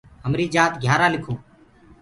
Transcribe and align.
همريٚ 0.25 0.51
جآت 0.53 0.73
گھِيآرآ 0.83 1.07
لِکو۔ 1.13 1.33